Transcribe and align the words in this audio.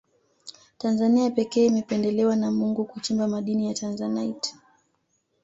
tanzania 0.77 1.29
pekee 1.31 1.65
imependelewa 1.65 2.35
na 2.35 2.51
mungu 2.51 2.85
kuchimba 2.85 3.27
madini 3.27 3.67
ya 3.67 3.73
tanzanite 3.73 4.53